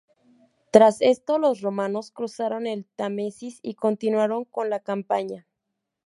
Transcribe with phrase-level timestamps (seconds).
[0.71, 5.45] Tras esto los romanos cruzaron el Támesis y continuaron con la campaña.